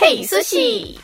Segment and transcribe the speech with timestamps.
[0.00, 0.96] 嘿，苏西。